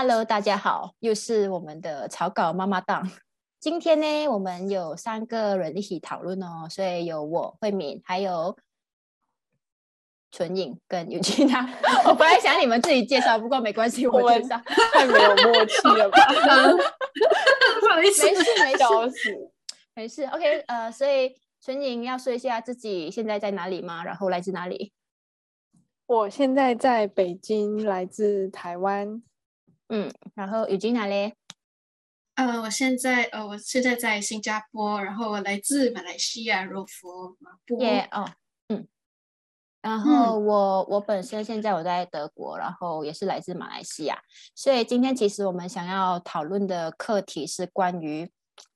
[0.00, 3.10] Hello，大家好，又是我们的草稿妈妈档。
[3.58, 8.56] 今天呢，我们有三个人一起讨论哦，所以有我慧敏，还有
[10.30, 11.68] 纯颖跟尤金娜。
[12.06, 14.56] 我本来想你们自己介绍，不过没关系，我介绍。
[14.92, 16.18] 太没有默契了吧？
[17.82, 19.50] 不好意思，没事没笑事！
[19.96, 20.22] 没事。
[20.26, 24.04] OK，呃，所以纯颖要说一下自己现在在哪里吗？
[24.04, 24.92] 然后来自哪里？
[26.06, 29.24] 我现在在北京，来自台湾。
[29.88, 31.34] 嗯，然后尤金娜嘞？
[32.34, 37.80] 呃，我现在呃，我现在在新加坡，然后我来自马来西亚柔佛马布。
[37.80, 38.30] 耶哦，
[38.68, 38.86] 嗯，
[39.82, 44.22] 然后我我本身现在我在德国，然后也是来自马来西亚，
[44.54, 48.30] 所以今天其实我们想要讨论的课题是关于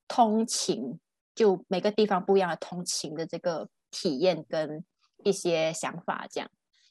[0.07, 0.99] 通勤，
[1.33, 4.83] 就每个地方不一样的通勤的这个体验跟
[5.23, 6.49] 一些想法这样。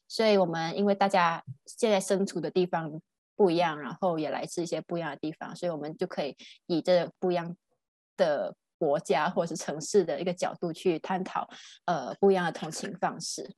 [0.08, 3.00] 所以我们因为大家现在身处的地方
[3.36, 6.36] 不一样，然后也来自一些不一样的地方，所以我们就可以
[6.66, 7.56] 以这不一样
[8.16, 11.48] 的国家或者是城市的一个角度去探讨
[11.86, 13.54] 呃不一样的通勤方式。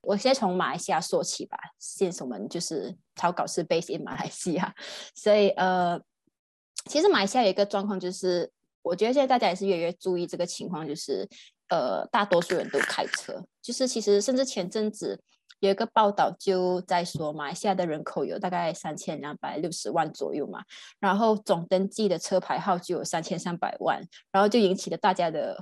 [0.00, 4.74] 我先从马来西亚说起吧，现我们就是草稿是 base in 马来西亚，
[5.14, 6.00] 所以呃，
[6.86, 8.50] 其实马来西亚有一个状况就是，
[8.82, 11.28] 我觉得现在大家也是越来越注意这个情况，就是
[11.68, 15.20] 呃，大多数人都开车，就是其实甚至前阵子
[15.60, 20.62] 有一个报道就在说，马来西亚的人口有大概三千两百六十万左右嘛，
[21.00, 25.56] 然后总登记的车牌号就有三千三百万，然后就引起了大家的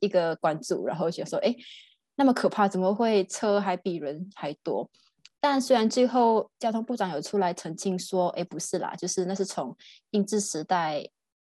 [0.00, 1.54] 一个关注，然后就说，哎，
[2.14, 4.88] 那么可怕，怎么会车还比人还多？
[5.40, 9.76] 但虽然最后交通部长有出来澄清说，哎，不是啦，就是那是从
[10.10, 11.04] 英治时代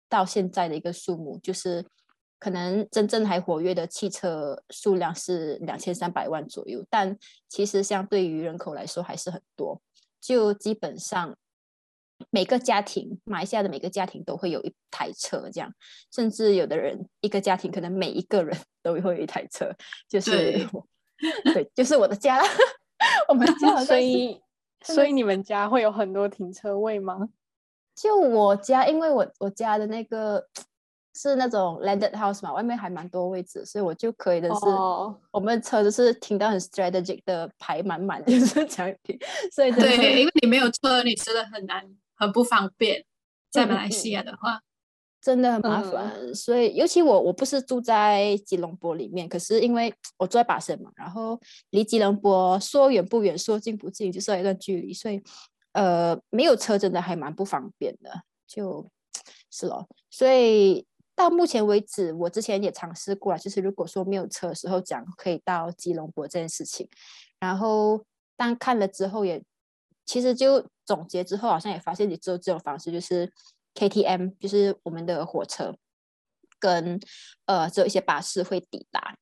[0.08, 1.86] 到现在的一个数目，就是
[2.44, 9.82] 可能真正还活跃的汽车数量是两千三百万左右，但其实相对于人口来说还是很多，
[10.20, 11.38] 就基本上
[12.30, 15.74] 每个家庭，马来西亚的每个家庭都会有一台车，这样，
[16.14, 19.74] 甚至有的人一个家庭可能每一个人都会有一台车，
[20.10, 20.68] 就是对
[21.56, 22.46] 对，就是我的家啦。
[23.30, 24.42] 我们家所以，
[24.84, 27.30] 所以你们家会有很多停车位吗？
[27.96, 30.46] 就我家，因为我我家的那个
[31.14, 39.18] 是那种 landed house 嘛，外面还蛮多位置，所以我就可以的是，哦，我们车子是停到很 strategic 的排满满，就是这样停，
[39.52, 41.84] 所以对，因为你没有车，你真的很难，
[42.16, 43.06] 很不方便。
[43.52, 44.24] 在马来嗯西亚。
[44.24, 44.60] 的话，
[45.22, 55.22] 真的很麻烦，所以尤其我我不是住在吉隆坡里面，可是因为我住在巴生嘛，然后离吉隆坡说远不远，说近不近，就是有一段距离，所以
[55.74, 58.12] 呃没有车真的还蛮不方便的，
[58.48, 58.90] 就
[59.52, 60.84] 是咯，所以
[61.16, 66.90] 到目前为止，我之前也尝试过了，就是如果说没有车的时候讲可以到吉隆坡这件事情，
[67.40, 68.04] 然后
[68.36, 69.44] 但看了之后也
[70.06, 73.32] 其实就总结之后，好像也发现也只有这种方式，就是
[73.76, 75.76] KTM，就是我们的火车
[76.60, 77.00] 跟
[77.46, 79.16] 呃只有一些巴士会抵达。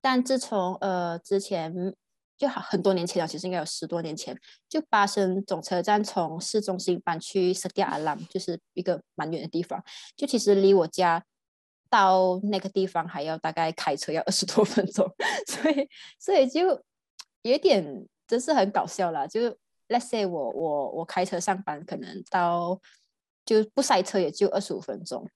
[0.00, 1.94] 但自从呃之前
[2.38, 4.36] 就好很多年前了，其实应该有十多年前，
[4.68, 9.82] 就巴生总车站从市中心搬去塞迪亚阿朗，就是一个蛮远的地方，
[10.16, 11.24] 就其实离我家
[11.88, 15.08] 到那个地方还要大概开车要二十多分钟，
[15.46, 15.88] 所以
[16.18, 16.82] 所以就
[17.42, 19.26] 有点真是很搞笑啦。
[19.26, 19.56] 就
[19.88, 22.80] Let's say 我我我开车上班，可能到
[23.44, 25.28] 就不塞车也就二十五分钟。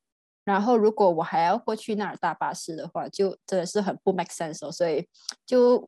[0.44, 5.06] 然后如果我还要过去那儿搭巴士的话，就真的是很不 make sense 哦，所以
[5.44, 5.86] 就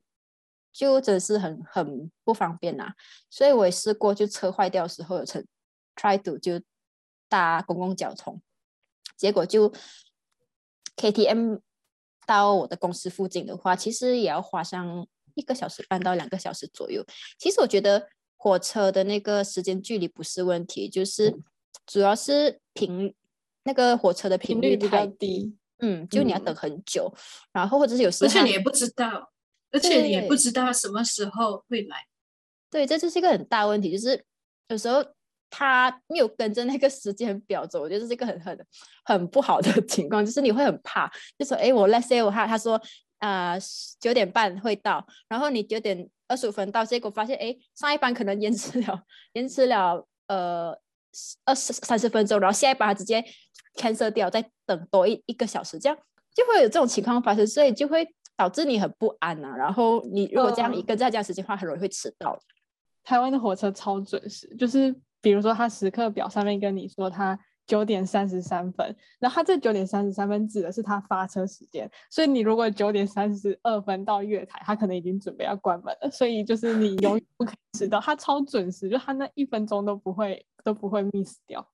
[0.72, 2.92] 就真的是很很不方便呐、
[3.30, 5.44] 所以我也试过，就车坏掉的时候有曾
[5.96, 6.60] try to 就
[7.28, 8.40] 搭公共交通，
[9.16, 9.72] 结果就
[10.96, 11.60] KTM
[12.26, 17.04] 到我的公司附近的话，其实也要花上一个小时半到两个小时左右。
[17.38, 21.34] 其实我觉得火车的那个时间距离不是问题，就是
[21.86, 23.14] 主要是频
[23.64, 25.56] 那个火车的频率太低。
[25.80, 26.44] 嗯，就你要嗯。
[26.44, 27.14] 等很久，
[27.52, 29.30] 然后或者是有而且你也不知道，
[29.70, 32.04] 而且你也不知道什么时候会来。
[32.70, 34.22] 对，这就是一个很大问题，就是
[34.68, 35.04] 有时候
[35.50, 38.66] 他没有跟着那个时间表走，我觉得这是一个很很
[39.04, 42.80] 很不好的 情况，就是你会很怕，就说哎，我 let's say 我他他说
[43.18, 43.56] 啊
[44.00, 50.78] 九点半会到，然后你九点二十五分到，结果发现哎上一班可能延迟了，延迟了呃
[51.46, 53.24] 二十三十分钟，然后下一班他直接
[53.76, 55.98] cancel 掉，再等多一一个小时，这样
[56.34, 58.06] 就会有这种情况发生，所以就会
[58.38, 62.38] 导致你很不安呐、然后你如果这样一嗯跟在这样时间的话，很容易会迟到。
[63.02, 67.36] 台湾的火车超准时，就是比如说它时刻表上面跟你说它
[67.66, 81.68] 九点三十三分，然后它这九点三十三分指的是它发车时间，所以你如果九点三十二分到月台，它可能已经准备要关门了，所以就是你永远不可以迟到，它超准时，就它那一分钟都不会都不会 miss 掉。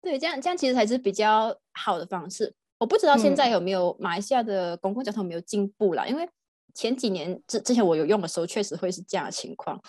[0.00, 2.54] 对，这样这样其实才是比较好的方式。
[2.80, 6.28] 我不知道现在有没有马来西亚的公共交通没有进步啦，因为
[6.74, 9.80] 前几年之之前我有用的时候，确实会是这样的情况，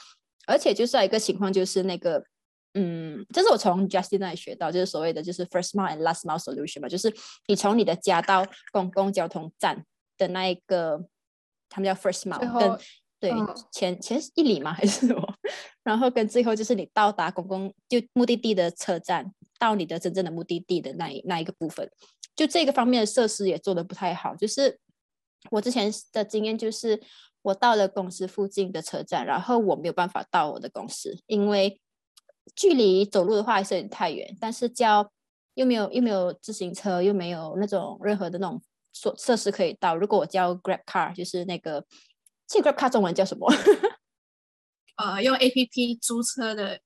[0.46, 2.24] 而且就是一个情况就是那个。
[2.74, 7.14] 嗯，这是我从 Justin 那里学到，就是所谓的就是 first mile and last mile solution 嘛，就是
[7.48, 9.84] 你从你的家到公共交通站
[10.18, 11.04] 的那一个，
[11.68, 12.80] 他们叫 first mile，跟
[13.20, 13.34] 对
[13.74, 15.34] 前前一里吗还是什么？
[15.84, 21.88] 然后跟最后就是你到达公共就目的地的车站，到你的真正的目的地的那一那一个部分，
[22.36, 24.36] 就这个方面的设施也做的不太好。
[24.36, 24.80] 就是
[25.52, 27.00] 我之前的经验就是，
[27.44, 31.80] 我到了公司附近的车站，然后我没有办法到我的公司，因为
[32.56, 35.12] 距离走路的话还是有点太远，但是叫
[35.54, 38.60] 又没有又没有自行车，又没有那种任何的那种
[38.94, 39.96] 设设施可以到。
[39.96, 41.86] 如果我叫 Grab Car，就是那个
[42.48, 43.48] 这 Grab Car 中文叫什么？
[44.98, 46.80] 呃，用 A P P 租车的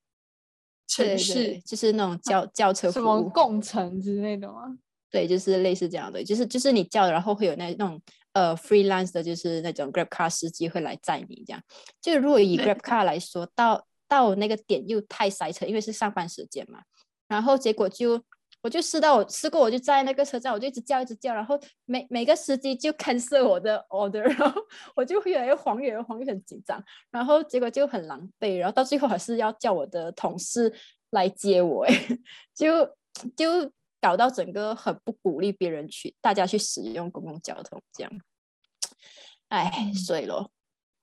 [0.87, 4.77] 城市，就是那种叫叫车什么共乘之类的吗？
[5.11, 8.01] 对，就是类似这样的，就是就是你叫，然后会有那那种
[8.33, 11.61] 呃 freelance 的，就是那种 Grab Car 司机会来载你这样。
[12.01, 16.79] 就如果以 Grab Car 来说，到到那个点又太塞车，因为是上班时间嘛，
[17.27, 18.21] 然后结果就
[18.65, 24.59] 我就试到我试过，我就在那个车站，我就一直叫一直叫，然后每每个司机就 cancel 我的 order， 然后
[24.95, 30.73] 我就越来越慌，越来越慌，又很紧张，然后结果就很狼狈，然后到最后还是要叫我的同事
[31.11, 31.93] 来接我， 哎，
[32.55, 32.83] 就
[33.37, 33.71] 就
[34.01, 38.11] 搞到整个很不鼓励别人去，大家去使用公共交通这样，
[39.49, 40.49] 哎，所以咯。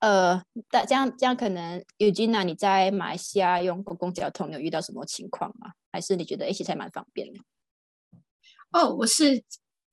[0.01, 5.75] 呃，大这样这样可能，尤金娜，你在马来西亚用公共交通有遇到什么情况吗？
[5.93, 7.39] 还是你觉得一起才蛮方便的？
[8.73, 9.45] 哦，我是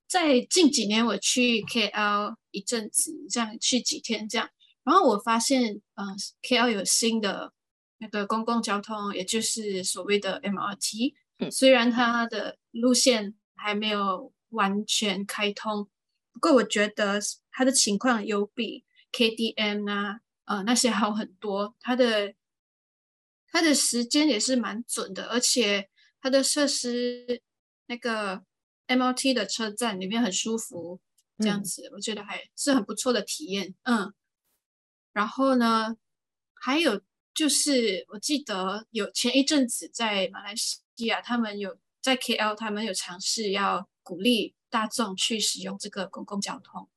[0.08, 4.50] 在近几年我去 KL 一阵子，这样去几天这样，
[4.84, 7.54] 然后我发现，嗯，KL 有新的
[7.98, 11.14] 那个公共交通，也就是所谓的 MRT，
[11.52, 15.88] 虽然它的路线还没有完全开通，
[16.34, 17.20] 不过我觉得
[17.52, 18.84] 它的情况有比。
[19.12, 22.36] KDM 啊，呃，那些好很多，它的
[23.52, 25.90] 它的时间也是蛮准的，而且
[26.22, 27.42] 它的设施
[27.88, 28.44] 那个
[28.90, 31.00] MRT 的车站里面很舒服，
[31.38, 33.76] 这样子，我觉得还是很不错的体验。
[33.84, 34.12] 嗯，
[35.14, 35.96] 然后呢，
[36.56, 37.00] 还有
[37.34, 46.90] 就是我记得有前一阵子在马来西亚，他们有在 KL，他们有尝试要鼓励大众去使用这个公共交通。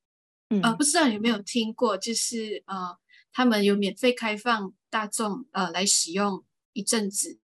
[0.62, 2.98] 呃，不知道有没有听过，就是呃，
[3.32, 7.38] 他们有免费开放大众呃来使用一阵子，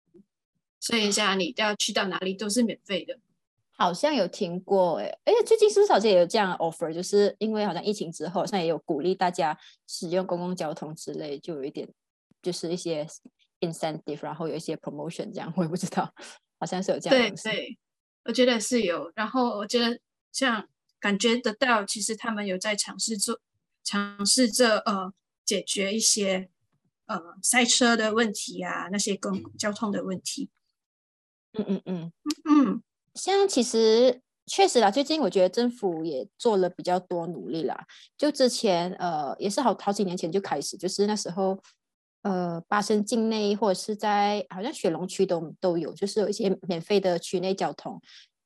[0.81, 3.21] 所以现在你都要去到哪里都是免费的。
[3.79, 6.93] 好像有听过哎，而且最近是不是好像也有这样的 offer？
[6.93, 11.89] 就是因为好像疫情之后，好像也有鼓励大家使用公共交通之类，就有一点
[12.43, 13.07] 就是一些
[13.61, 16.13] incentive，然后有一些 promotion 这样，我也不知道，
[16.61, 17.35] 好像是有这样。
[17.35, 17.79] 对对，
[18.25, 19.11] 我觉得是有。
[19.15, 19.99] 然后我觉得
[20.33, 20.69] 像。
[21.01, 23.39] 感觉得到，其实他们有在尝试做，
[23.85, 25.13] 尝试着呃
[25.45, 26.51] 解决一些
[27.07, 30.51] 呃塞车的问题啊，那些公交通的问题。
[31.53, 32.13] 嗯嗯嗯
[32.51, 32.83] 嗯，
[33.19, 37.85] 像其实确实啦，最近我觉得政府也做了比较多努力啦。
[38.17, 41.59] 就之前呃也是好好几年前就开始，就是那时候
[42.23, 48.01] 呃巴生境内或者是在好像雪隆区都都有，就是有一些免费的区内交通，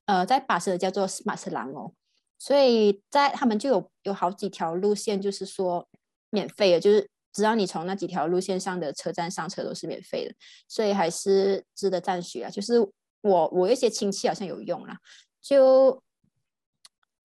[0.06, 1.92] 呃在巴生叫做 Smart 蓝哦。
[2.38, 5.86] 所以在他们就有有好几条路线，就是说
[6.30, 10.34] 免费的，就是只要你从那几条路线上的车站上车都是免费的，
[10.66, 12.50] 所以还是值得赞许啊。
[12.50, 12.74] 就是
[13.22, 14.98] 我我一些亲戚好像有用啦，
[15.40, 16.02] 就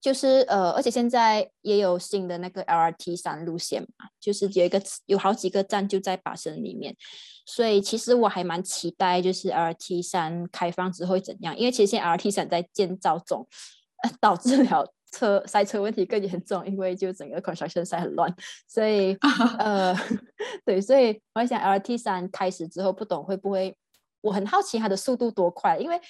[0.00, 6.96] 就是呃，而且现在也有新的那个 LRT 三路线嘛，就是有一个有好几个站就在巴生里面，
[7.44, 13.46] 所以其实我还蛮期待，就是 LRT 三开放之后会怎样，因为其实现在 LRT 三在建造中，
[14.20, 14.92] 导致了。
[15.10, 18.30] 车塞车问题更严重，因为就整个 construction 塞很乱，
[18.68, 19.16] 所以
[19.58, 19.96] 呃，
[20.66, 23.74] 对，所以我想 LRT 三开始之后，不懂会不会？
[24.20, 26.00] 我很好奇它的速度多快，因为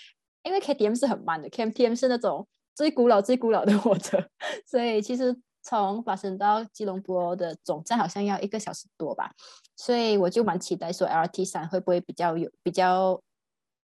[0.43, 4.19] 因为 KTM 是很慢的，KTM 是那种最古老、最古老的火车，
[4.67, 9.33] 所以其实从法生到吉隆坡的总站好像要一个小时多吧，
[9.77, 13.21] 所以我就蛮期待说 LT 三会不会比较有比较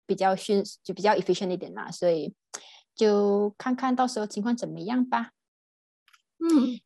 [0.06, 2.34] 比较迅就比较 efficient 一点啦，所以。
[2.98, 5.30] 就看看到时候情况怎么样吧。
[6.40, 6.80] 嗯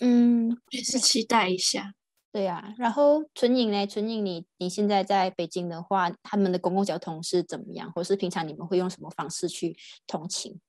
[0.00, 1.92] 嗯，也是期待一下。
[2.36, 3.86] 对呀，然后纯影呢？
[3.86, 7.90] 纯影，你你现在在北京的话，他们的公共交通是怎么样？
[7.92, 9.74] 或是平常你们会用什么方式去
[10.06, 10.60] 通勤？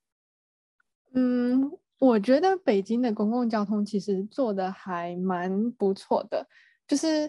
[1.13, 1.69] 嗯，
[1.99, 6.47] 我觉得北京的公共交通其实做的还蛮不错的。
[6.87, 7.27] 就是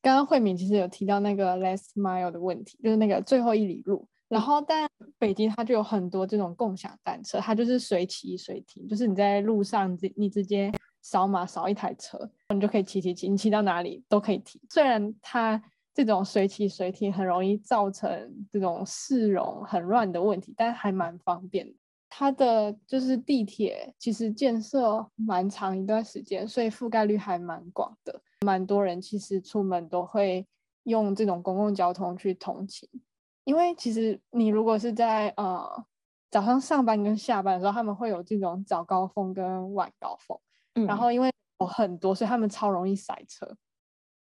[0.00, 4.08] 刚刚慧敏其实有提到那个 last mile 的问题，就是那个最后一里路。
[4.28, 4.88] 然后，但
[5.18, 10.72] 北京它就有很多这种共享单车，它就是随骑随停，就是你在路上，你直接。
[11.04, 12.18] 扫码扫一台车，
[12.48, 14.58] 你就可以骑骑骑，你骑到哪里都可以停。
[14.70, 21.74] 虽然它这种随骑随停很容易造成这种市容很乱的问题，但还蛮方便的。
[22.08, 28.22] 它的就是地铁其实建设蛮长一段时间，所以覆盖率还蛮广的。
[28.40, 30.46] 蛮多人其实出门都会
[30.84, 32.88] 用这种公共交通去通勤，
[33.44, 35.84] 因为其实你如果是在呃
[36.30, 40.38] 早上上班跟下班的时候，他们会有这种早高峰跟晚高峰。
[40.86, 43.56] 然后因为有很多，所以他们超容易塞车。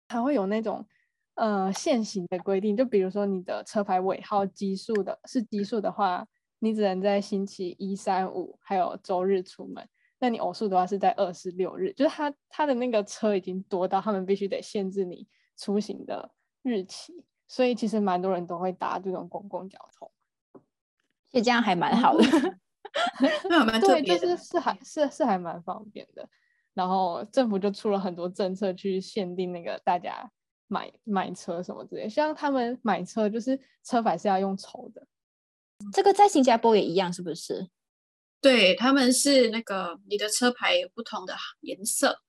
[0.08, 0.86] 还会有那种
[1.34, 6.26] 呃限行的规定，就比如说你的车牌尾号奇数的是奇数的话，
[6.58, 9.88] 你只能在星期一、三、五还有周日出门。
[10.18, 16.30] 那你偶数的话是在二、四、六日，就是他他的那个车已经多到他们必须得限制你出行的
[16.62, 17.24] 日期。
[17.48, 20.10] 所以其实蛮多人都会搭这种公共交通，
[21.30, 22.24] 就这样还蛮好的。
[23.80, 26.28] 对，就是是还是是还蛮方便的。
[26.74, 30.30] 然后政府就出了很多政策去限定那个大家
[30.66, 35.06] 买买车什么之类，像他们买车就是车牌是要用抽的。
[35.92, 37.68] 这个在新加坡也一样，是不是？
[38.40, 42.20] 对，他们是那个你的车牌有不同的颜色。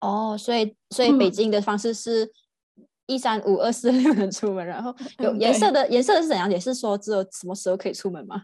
[0.00, 2.30] 哦，所以所以北京的方式是
[3.06, 6.50] 一三五二四六能出门，然后有颜色的颜色是怎样？
[6.50, 8.42] 也是说只有什么时候可以出门吗？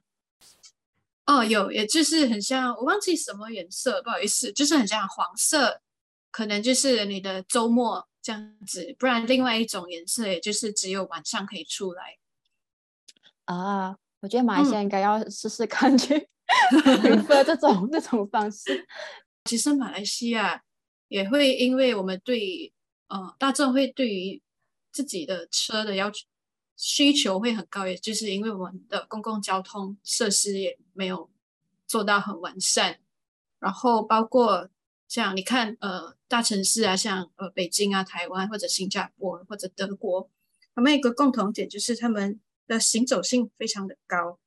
[1.27, 5.81] 哦，有，也就是很像，我忘记什么颜色，不好意思，就是很像黄色，
[6.31, 12.19] 可能就是你的周末这样子，不然另外一种颜色，也就是只有晚上可以出来。
[13.47, 16.29] 啊，我觉得马来西亚应该要试试看去
[16.85, 18.87] 配合 这种这种方式。
[19.45, 20.63] 其实马来西亚
[21.09, 22.73] 也会，因为我们对
[23.09, 24.41] 呃大众会对于
[24.93, 26.25] 自己的车的要求。
[26.79, 31.31] 需求会很高，也就是因为我们的公共交通设施也没有
[31.87, 32.99] 做到很完善。
[33.59, 34.69] 然后包括
[35.07, 40.31] 像你看，呃，大城市啊，像呃北京啊、台湾或者新加坡或者德国，
[40.75, 44.39] 他们一个共同点就是他们的行走性非常的高。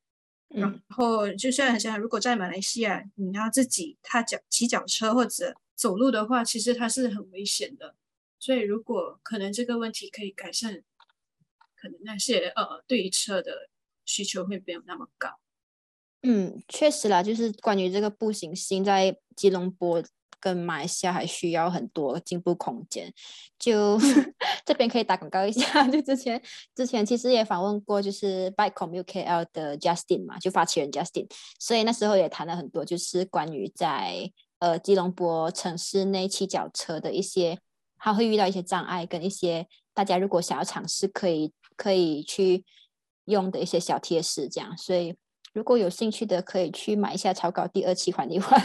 [0.48, 7.94] 然后就像像如果在马来西亚，你要自己踏脚骑脚车或者走路的话，其实它是很危险的。
[8.38, 10.82] 所以如果可能这个问题可以改善。
[11.82, 13.70] 可能那些呃，对于车的
[14.04, 15.40] 需求会没有那么高。
[16.22, 20.02] 嗯，确实啦，就是关于这个步行性，在吉隆坡
[20.38, 23.12] 跟马来西亚还需要很多进步空间。
[23.58, 23.98] 就
[24.64, 26.40] 这边可以打广告一下， 就之前
[26.74, 31.26] 之前其实也访问过，就是 Bike Commute KL 的 Justin 嘛，就发起人 Justin，
[31.58, 37.58] 所以那时候也谈了很多，就是关于在呃吉隆坡城市内骑脚车的一些，
[37.98, 41.52] 他会遇到一些障碍，跟一些大家如果想要尝试可以。
[41.76, 42.62] 可以去
[43.24, 45.14] 用的一些小贴士，这样，所以
[45.52, 48.56] 如果有兴趣的，可以去买一下草稿第二期还你还。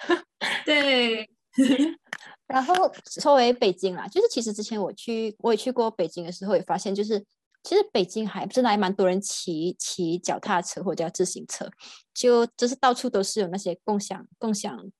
[0.64, 1.28] 对，
[2.46, 2.74] 然后
[3.04, 7.24] 作为北京啦，就是其实之前我去我也去过北京的时候，也发现就是
[7.62, 11.70] 其实北京还真的还蛮多人骑骑脚踏车或者叫自行车，
[12.14, 14.90] 就就是到处都是有那些共享共享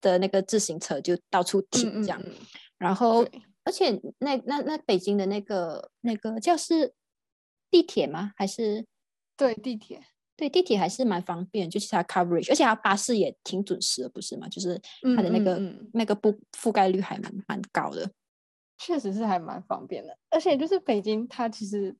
[0.00, 2.22] 的那个自行车，就到处停这样，
[2.78, 3.26] 然后。
[3.64, 3.90] 而且
[4.20, 6.94] 那那那北京的那个那个叫是
[7.70, 8.32] 地铁吗？
[8.34, 8.86] 还是
[9.36, 10.00] 对地铁？
[10.38, 14.48] 对地铁还是蛮方便，就是它 coverage，而且它巴士也挺准时的，不是吗？
[14.48, 14.80] 就是
[15.16, 15.60] 它的那个
[15.92, 18.08] 那个覆覆盖率还蛮蛮高的，
[18.78, 20.16] 确实是还蛮方便的。
[20.30, 21.92] 而且就是北京，它其实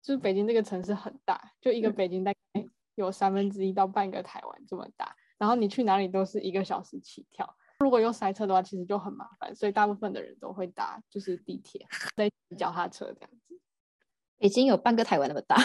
[0.00, 7.54] 就是北京这个城市很大，就一个北京大概有三分之一到半个台湾这么大，然后你去哪里都是一个小时起跳。
[7.80, 13.60] 如果又塞车的话，其实就很麻烦，所以大部分的人都会搭就是地铁、在脚踏车这样子。
[14.38, 15.56] 北京有半个台湾那么大，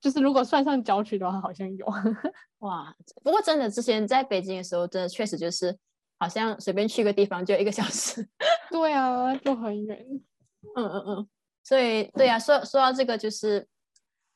[0.00, 1.86] 就是如果算上郊区的话，好像有。
[2.60, 5.76] 哇，不过真的之前在北京的时候，真的确实就是
[6.18, 8.28] 好像随便去个地方就一个小时。
[8.70, 10.06] 对啊，就很远。
[10.74, 11.28] 嗯嗯嗯，
[11.62, 13.68] 所以对啊，说说到这个，就是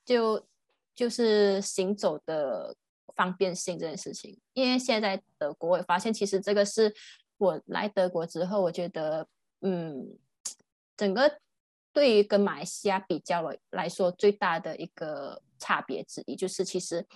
[0.05, 0.47] 就
[0.95, 2.77] 就是行走的。
[3.17, 6.93] 方便性这件事情，因为现在德国，我发现其实这个是
[7.39, 9.25] 我来德国之后，我觉得，
[9.61, 10.19] 嗯，
[10.97, 11.39] 整个
[11.95, 17.07] 对于跟马来西亚比较了来说，最大的一个差别之一，就是其实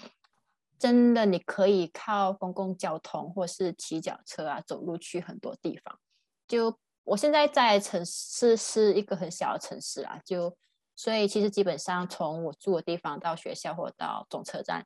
[0.78, 5.98] 真的你可以靠公共交通或是骑脚车啊，走路去很多地方。
[6.46, 10.56] 就我现在在城市是一个很小的城市啊，就
[10.94, 14.84] 所以其实基本上从我住的地方到学校或到总车站，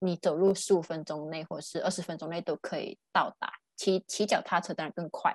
[0.00, 3.52] 你走路十五分钟内或是二十分钟内都可以到达。
[3.76, 5.32] 骑骑脚踏车当然更快。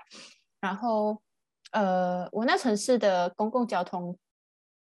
[0.60, 1.22] 然后，
[1.74, 4.18] 呃，我那城市的公共交通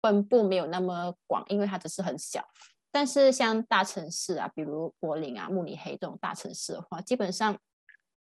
[0.01, 2.43] 分布没有那么广，因为它只是很小。
[2.91, 7.55] 但是像大城市啊，比如柏林啊、慕尼黑这种大城市的话，基本上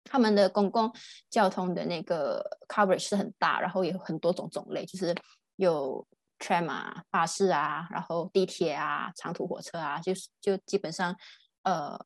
[0.04, 0.92] 他们的公共
[1.30, 5.14] 交通的那个 coverage 是很大，然后有很多种种类，就是
[5.56, 6.06] 有
[6.38, 11.16] tram 啊、巴士啊，然后地铁啊、长途火车啊，就是就基本上
[11.62, 11.98] 呃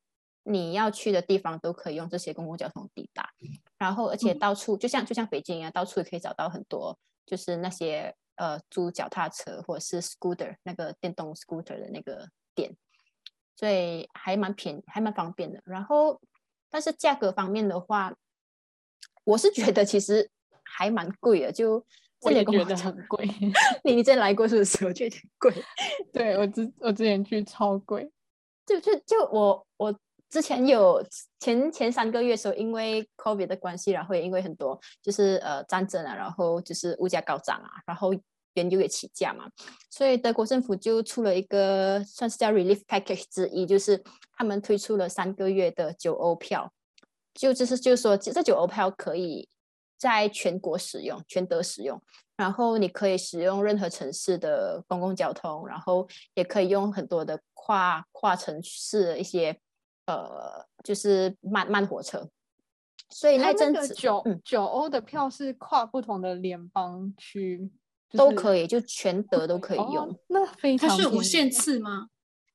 [0.44, 3.28] 你要去的地方都可以用这些公共交通抵达。
[3.76, 6.96] 然后而且到处就像就像北京一样，到处也可以找到很多
[7.26, 12.28] 就是那些呃租脚踏车或者是 scooter 那个电动 scooter 的那个。
[12.56, 12.72] 店，
[13.56, 15.60] 所以还蛮便还蛮方便的。
[15.64, 16.20] 然后，
[16.70, 18.14] 但是价格方面的话，
[19.24, 20.30] 我是觉得其实
[20.62, 21.50] 还蛮贵的。
[21.50, 21.84] 就
[22.20, 23.26] 我也觉得很贵。
[23.82, 24.86] 你你之前来过是不是？
[24.86, 25.52] 我觉得挺贵。
[26.14, 28.08] 对我之我之前去超贵。
[28.64, 30.00] 就就就我我
[30.34, 31.00] 之前有
[31.38, 38.12] 前前三个月时候，因为 COVID 的关系，然后也因为很多就是呃战争啊，然后就是物价高涨啊，然后。
[38.56, 39.50] 原油也起价嘛，
[39.90, 44.00] 所以德国政府就出了一个算是叫 relief package 之一，就是
[44.36, 46.72] 他们推出了三个月的九欧票，
[47.34, 49.48] 就就是就是说这九欧票可以
[49.98, 52.00] 在全国使用，全德使用，
[52.36, 59.58] 然后你可以使用任何城市的公共交通，然后也可以用很多的跨跨城市的一些
[60.06, 62.28] 呃就是慢慢火车，
[63.08, 67.70] 所以那阵子九九欧的票是跨不同的联邦区。
[68.16, 70.16] 都可以，就全德都可以用。
[70.28, 72.06] 那非常，它是无限次吗？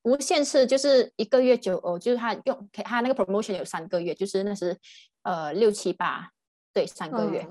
[0.03, 4.77] 无限次就是一个月九欧，就是他用他那个 promotion 有三个月，就是那是
[5.23, 6.29] 呃六七八
[6.71, 7.45] 对三个月，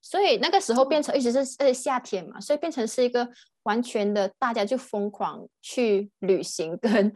[0.00, 3.28] 所以那个时候变成一直是呃夏天嘛，所以变成是一个
[3.62, 7.14] 完全的大家就疯狂去旅行跟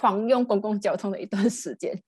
[0.00, 2.00] 狂用公共交通的一段时间。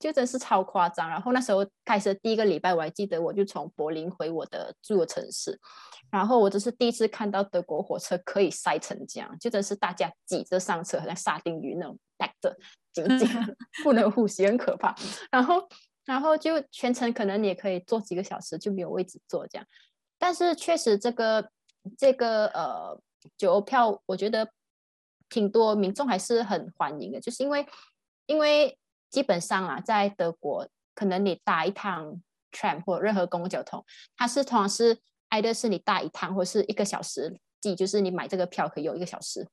[0.00, 5.60] 就真是超夸张，然后那时候开始第一个礼拜，我还记得，我就从柏林回我的住的城市，
[6.10, 12.56] 然后我这是第一次看到德国火车可以塞成这样，就真是大家挤着上车，好像沙丁鱼那种带着
[12.94, 13.28] 紧紧
[13.84, 14.94] 不能呼吸，很可怕。
[15.30, 15.68] 然后，
[16.06, 19.66] 然后就全程可能你也可以坐几个小时，就没有位置坐这样。
[20.18, 21.50] 但是确实这个
[21.98, 22.98] 这个呃
[23.36, 24.48] 九欧票，我觉得
[25.30, 27.66] 挺多民众还是很欢迎的，就是因为
[28.26, 28.76] 因为。
[29.10, 33.84] 基本上啊，在德国，可能你搭一趟 tram 或任何公共交通，
[34.16, 34.96] 它是通常是
[35.30, 39.48] 挨的是你搭一趟或是一个小时计，就是你买这个票可以有一个小时，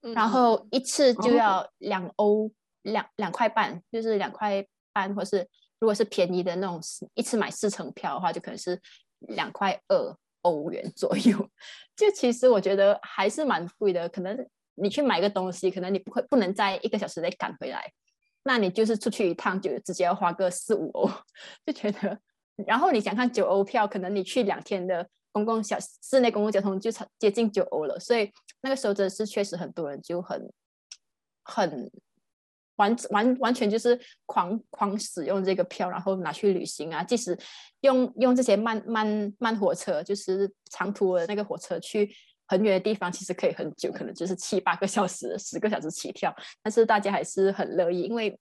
[0.00, 2.50] 然后一次就要两欧
[2.82, 6.80] 两两块半，就是两块半，或是如果是便宜的那种，
[7.14, 8.82] 一次买四层票的话，就可能是
[9.20, 11.48] 两块二欧元左右。
[11.94, 14.36] 就其实我觉得还是蛮贵的，可能
[14.76, 17.92] 你去买个东西，可能你不会不能在一个小时内赶回来。
[18.44, 21.10] 那你就是出去一趟就直接要花个四五欧，
[21.66, 22.16] 就觉得，
[22.64, 30.48] 然后你想看九欧票，可能你去两天的公共小室内公共交通就接近九欧了，所以那个时候真的是确实很多人就很
[31.42, 31.90] 很
[32.76, 37.36] 完完完全就是狂狂使用这个票，然后拿去旅行啊，即使
[37.80, 42.14] 用用这些慢慢慢火车，就是长途的那个火车去。
[42.46, 48.38] 很远的地方其实可以很久，可能就是七八个小时、十个小时起跳，但是大家还是很乐意，因为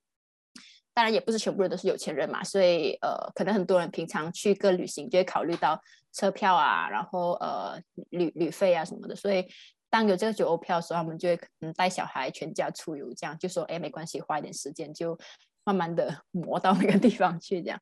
[0.94, 5.78] 当然也不是全部人都是有钱人嘛，所以呃，可能很多人平常去个旅行就会考虑到
[6.14, 7.78] 车票啊，然后呃
[8.12, 9.46] 旅旅费啊什么的，所以
[9.90, 15.18] 当有这个九欧票的时候，他们就会可能带小孩全家出游，这样就说哎没关系，花一点时间就
[15.66, 17.80] 慢慢的 磨到那个地方去这样。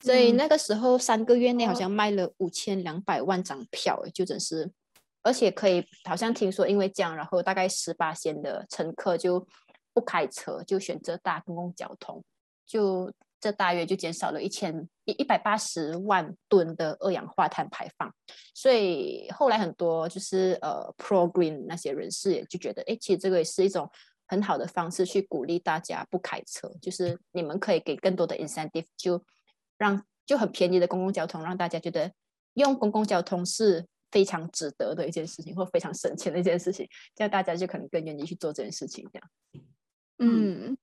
[0.00, 4.70] 所以那个时候三个月内好像卖了五千两百万张票，就真是，
[5.22, 9.44] 而且可以好像听说因为这样，然后大概十八线的乘客就
[9.92, 12.22] 不开车，就选择搭公共交通，
[12.64, 18.14] 就这大约就减少了一千一一百八十万吨的二氧化碳排放。
[18.54, 23.90] 所以后来很多就是呃 pro green 那些人士也就觉得，哎，其实这个也是一种
[24.28, 29.20] 很好的方式去鼓励大家不开车，就是你们可以给更多的 incentive 就。
[29.78, 32.12] 让就很便宜的公共交通，让大家觉得
[32.54, 39.08] 用公共交通是非常值得的一件事情，或非常省钱的一件事情，这样大家就可能更愿意去做这件事情。
[39.12, 39.30] 这样，
[40.18, 40.76] 嗯，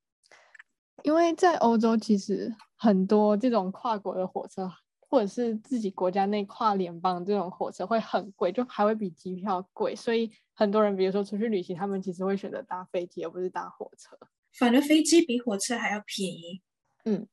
[1.03, 4.71] 因为在欧洲其实很多这种跨国的火车，
[5.09, 14.17] 或者是自己国家内跨联邦这种火车会很贵，就还会比机票贵，所以很多人比如说出去旅行，他们其实会选择搭飞机而不是搭火车，
[14.53, 16.61] 反而飞机比火车还要便宜。
[17.03, 17.27] 嗯。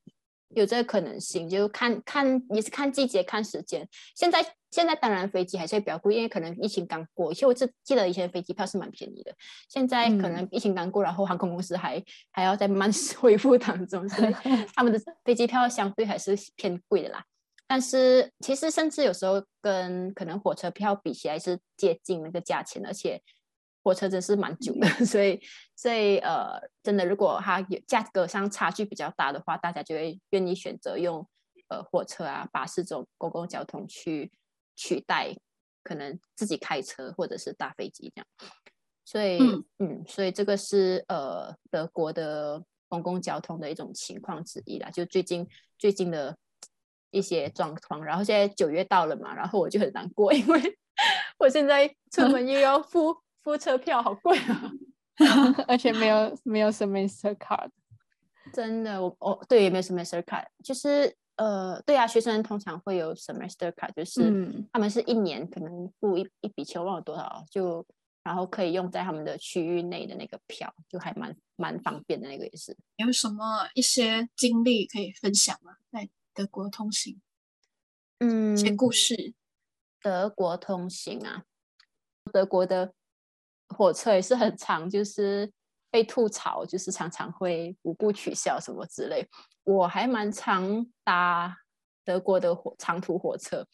[0.55, 3.88] 有这个可能性，就看看也是看季节看时间。
[4.15, 7.33] 现在现在当然飞机还是会比较贵，因为可能疫情刚过。
[7.33, 9.35] 以前我记记得以前飞机票是蛮便宜的，
[9.69, 14.33] 现在可能疫情刚过，然后航空公司还还要在慢 恢复当中，所以
[14.75, 17.25] 他们的飞机票相对还是偏贵的啦。
[17.67, 23.23] 但是其实甚至有时候跟可能火车票比起来是接近那个价钱，而且。
[23.83, 25.40] 火车真是蛮久的， 所以
[25.75, 31.29] 所以呃，真的如果它有价格上差距比较大的话，大家就会愿意选择用
[31.68, 34.31] 呃火车啊、巴士这种公共交通去
[34.77, 35.35] 取代
[35.83, 38.27] 可能自己开车或者是搭飞机这样。
[39.05, 39.40] 所以
[39.81, 44.88] 嗯，所以这个是呃德国的公共交通的一种情况之一啦。
[44.90, 46.37] 就最近最近的
[47.11, 50.79] 一些状况，然后现在九月到了嘛，然后我就很难过，因为
[51.40, 53.22] 我现在出门又要付。
[53.43, 54.73] 付车票好贵啊，
[55.69, 57.71] 而且没有没有 semester card，
[58.53, 67.85] 真的，我哦对，也没有 semester card，就是呃，对啊，学生通常会有 semester card，就是他们是一年可能付一一笔钱，忘了多少，就
[68.23, 72.77] 然后可以用在他们的区域内的那个票，就还蛮蛮方便的那个也是。
[72.97, 75.77] 有什么一些经历可以分享吗？
[75.91, 77.21] 在德国通行，
[78.21, 79.35] 嗯，一些故事。
[80.01, 81.45] 德国通行啊，
[82.33, 82.93] 德国的。
[83.73, 85.51] 火车也是很长，就是
[85.91, 89.29] 被吐槽，就是常常会无故取消什么之类。
[89.65, 91.57] 我还蛮常搭
[92.05, 93.67] 德国的火长途火车，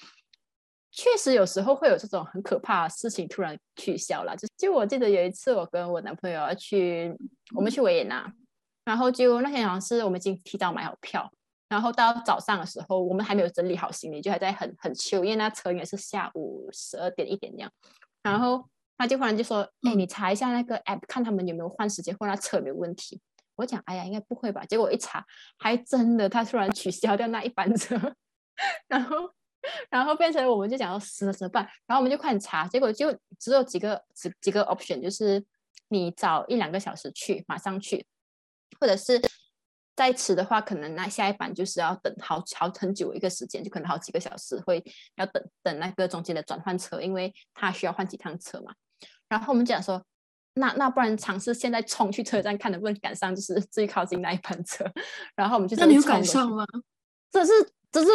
[0.91, 4.37] 确实有时候会有这种很可怕的事情突然取消了。
[4.37, 7.17] 就就我记得有一次，我跟我男朋友要去，
[7.55, 8.31] 我们去维也纳，
[8.85, 11.31] 然后就那天好像是我们已经提早买好票，
[11.69, 17.71] 然后到早上的时候，我们还没有整理好行李，就还在很很秋，因为那车应该是下午十二点一点这样，
[18.23, 18.69] 然后。
[18.99, 23.21] 他就忽然就说：“哎，你查一下那个 app，看他们有没有换时间，或那车有没有问题。”
[23.55, 25.25] 我讲：“哎呀，应该不会吧？”结果一查，
[25.57, 27.97] 还真的，他突然取消掉那一班车，
[28.89, 29.33] 然后，
[29.89, 31.65] 然后变成我们就讲要死了怎么办？
[31.87, 35.45] 然后我们就快点查，结果就只有几个几几个 option，就是
[35.89, 38.05] 你早一两个小时去，马上去，
[38.81, 39.21] 或者是
[39.95, 44.85] 再迟的话，可能那下一班就是要等好好很久一个时间，就可能好几个小时会
[45.17, 48.73] 要等等那个中间的转换车，因为他需要换几趟车嘛。
[49.29, 50.03] 然后我们讲说，
[50.55, 54.85] 那那不然尝试现在冲去车站看能不能赶上，就是 最靠近那一班车。
[55.37, 56.65] 然后我们就那你有赶上吗？
[57.31, 57.53] 这是
[57.93, 58.09] 这是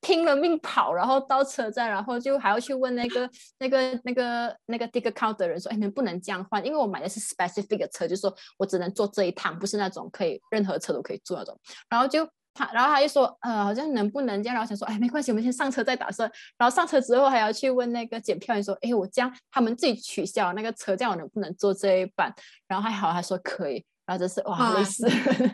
[0.00, 3.28] 拼了命跑，然后到车站，然后就还要去问那个
[3.58, 6.64] 那个那个那个 ticket count 的人说，哎，能不能这样换？
[6.64, 11.58] 因为我买的是 specific 的车，就是说我只能坐这一趟，不是那种可以任何车都可以坐那种。
[11.88, 12.28] 然后就。
[12.52, 14.54] 他然后他就说，呃，好像能不能这样？
[14.54, 16.30] 然后想说，哎，没关系，我们先上车再打算。
[16.58, 22.34] 然后上车之后还要去问那个检票员说，哎，我这样他们自己取消那个车，这样我能不能坐这一班？
[22.66, 23.84] 然后还好，他说可以。
[24.06, 25.08] 然后就是哇，累死，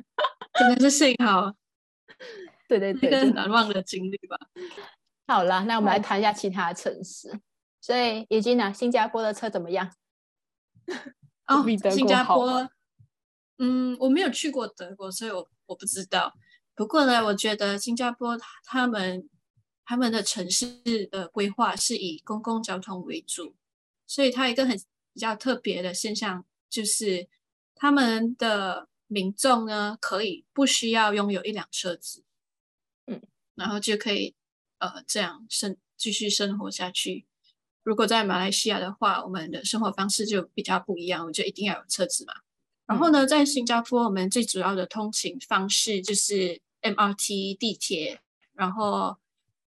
[0.59, 1.53] 真的是幸好。
[2.69, 4.39] 对对对，难忘的经历吧。
[5.29, 7.39] 好了，那我们来谈一下其他城市。
[7.83, 9.93] 所以，已经呢，新加坡的车怎么样？
[11.47, 12.69] 哦，新加坡，
[13.59, 16.33] 嗯，我没有去过德国，所以我我不知道。
[16.77, 19.29] 不过呢，我觉得新加坡他们
[19.83, 23.57] 他们的城市的规划是以公共交通为主，
[24.07, 24.77] 所以它一个很
[25.15, 27.29] 比较特别的现象就是，
[27.75, 32.25] 他们的民众呢可以不需要拥有一辆车子，
[33.07, 33.23] 嗯，
[33.55, 34.35] 然后就可以
[34.79, 37.25] 呃这样生继续生活下去。
[37.83, 42.35] 如果在马来西亚的话，我们的生活方式就比较不一样，我就一定要有车子嘛。
[42.85, 46.61] 然后呢，在新加坡，我们最主要的通勤方式就是。
[46.95, 48.21] MRT 地铁，
[48.53, 49.17] 然后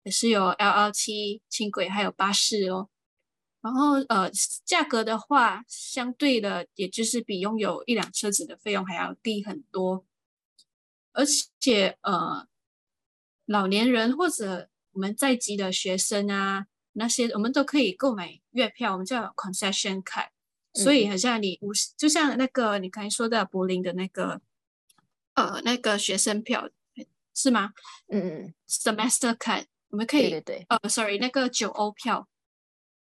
[0.03, 2.89] 也是有 LRT 轻轨，还有巴士哦。
[3.59, 4.31] 然后呃，
[4.63, 10.05] 价格的话，相对的，也就是比拥有一辆车子的费用还要低很多。
[11.11, 11.25] 而
[11.59, 12.47] 且呃，
[13.45, 20.29] 老年人或者我们在籍的学生啊，那些我们都可以购买月票，我们叫 concession card。
[20.73, 24.39] 所以好像你五十，就像那个你刚才说的柏林的那个
[25.33, 26.69] 呃那个学生票。
[27.37, 27.71] 是吗？
[28.11, 32.27] 嗯嗯，semester card，我们可以对对对呃，sorry，那个九欧票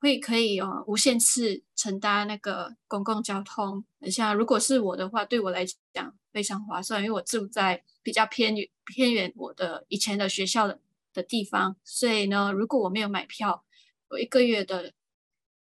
[0.01, 3.85] 会可以哦，无限次承搭那个公共交通。
[4.11, 10.81] 像如果是我的话，对我来讲非常划算，因为我住在比较偏远偏远我的以前的学校的
[11.15, 13.65] 的地方，所以呢，如果我没有买票，
[14.09, 14.93] 我一个月的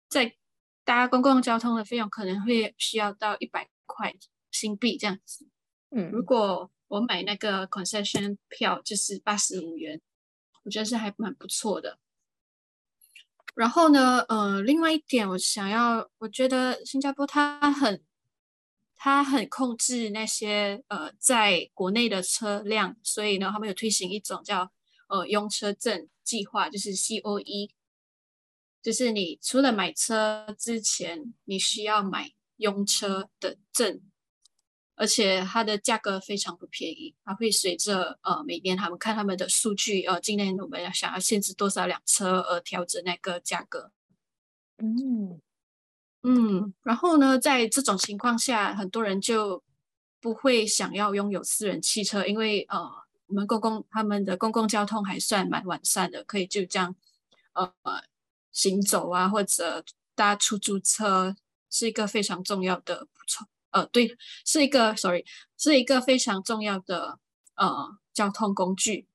[0.10, 0.36] 在
[0.84, 4.14] 搭公共交通的费用可能会需要到一百块
[4.52, 5.48] 新币这样子。
[5.92, 10.02] 嗯，如果我买那个 concession 票就是八十五元，
[10.64, 11.98] 我觉得是还蛮不错的。
[13.56, 18.04] 然后呢，呃，另外一点我想要，我觉得新加坡它很，
[18.96, 24.72] 它很控制那些呃在国内的车辆，所以呢，他们有推行一种叫
[25.08, 27.72] 呃用车证计划，就是 COE，
[28.82, 34.02] 就是你除了买车之前，你需要买用车的证，
[35.00, 43.94] 而且它的价格非常不便宜，它会随着呃每年他们看他们的数据，呃，今年我们要想要限制多少辆车而调整那个价格。
[44.78, 45.40] 嗯，
[46.24, 49.64] 嗯，然后呢，在这种情况下，很多人就
[50.20, 52.78] 不会想要拥有私人汽车，因为呃，
[53.28, 56.94] 我们公共他们的公共交通还算蛮完善的，可以就这样
[57.54, 57.74] 呃
[58.52, 59.82] 行走啊，或者
[60.14, 61.38] 搭出租车
[61.70, 63.48] 是一个非常重要的补充。
[63.72, 65.26] 呃，对，是一个，sorry，
[65.58, 67.20] 是一个非常重要的
[67.56, 69.08] 呃交通工具。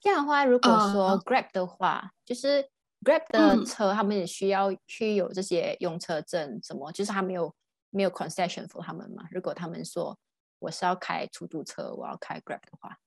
[0.00, 2.68] 这样的话，如果说呃 Grab 的话，就是
[3.04, 7.54] Grab 嗯的车，他们也需要去有这些用车证，什么，就是他没有
[7.90, 9.28] 没有 concession for 他们嘛？
[9.30, 10.18] 如果他们说
[10.58, 12.98] 我是要开出租车，我要开 Grab 的话，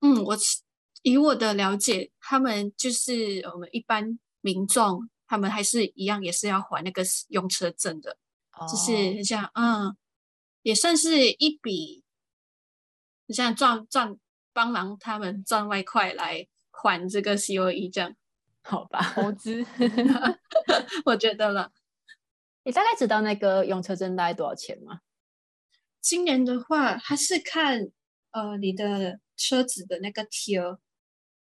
[0.00, 0.62] 嗯，我其
[1.02, 8.16] 以我的了解，他们就是我们一般民众，他们还是一样，也是要还那个用车证的。
[8.68, 9.96] 就哦是像嗯，
[10.62, 12.04] 也算是一笔，
[13.28, 14.16] 像赚赚
[14.52, 18.14] 帮忙他们赚外快来还这个 COE 这样，
[18.62, 19.00] 好吧？
[19.14, 19.64] 投资
[21.06, 21.72] 我觉得了。
[22.64, 25.00] 你大概知道那个用车证大概多少钱吗？
[26.00, 27.88] 今年的话，还是看
[28.32, 30.78] 呃你的车子的那个 tier，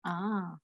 [0.02, 0.60] 啊，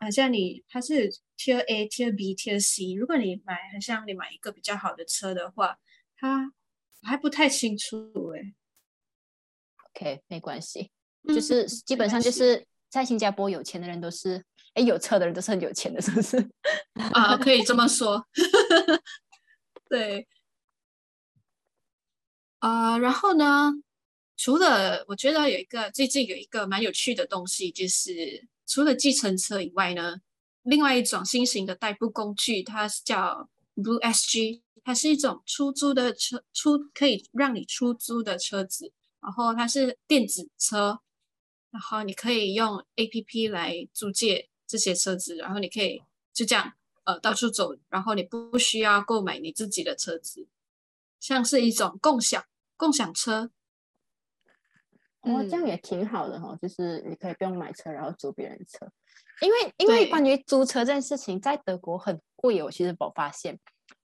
[0.00, 2.94] 好像你它是 tier A、tier B、tier C。
[2.94, 5.78] 如果你买，好像你买一个比较好的车的话，
[6.16, 6.52] 它
[7.02, 8.54] 我还不太清楚哎、
[9.94, 10.90] OK，没关系，
[11.22, 16.36] 嗯就是基本上就是在新加坡有钱的人都是，哎，有车的人都是很有钱的，是不是？
[17.12, 18.26] 啊，可以这么说。
[19.88, 20.26] 对，
[22.58, 23.72] 啊，然后呢，
[24.36, 30.20] 除了我觉得有一个最近有一个蛮有趣的东西，就是除了计程车以外呢，
[30.62, 41.00] 另外一种新型的代步工具，它是叫 Blue SG，它是一种出租的车，出可以让你出租的车子，然后它是电子车，
[41.70, 46.02] 然后你可以用 APP 来租借这些车子，然后你可以
[46.34, 46.70] 就这样
[47.04, 50.46] 呃到处走，然后你不需要购买你自己的车子，
[51.18, 52.44] 像是一种共享
[52.76, 53.50] 共享车。
[55.22, 58.88] 哦，这样嗯也挺好的哈、就是你可以不用买车，然后租别人车。
[59.40, 62.70] 因为因为关于租车这件事情，在德国很贵哦。
[62.70, 63.58] 其实我发现，